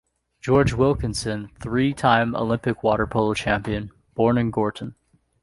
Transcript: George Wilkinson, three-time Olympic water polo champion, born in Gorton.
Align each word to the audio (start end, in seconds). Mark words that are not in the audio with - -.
George 0.41 0.73
Wilkinson, 0.73 1.51
three-time 1.61 2.35
Olympic 2.35 2.81
water 2.81 3.05
polo 3.05 3.35
champion, 3.35 3.91
born 4.15 4.35
in 4.39 4.49
Gorton. 4.49 4.95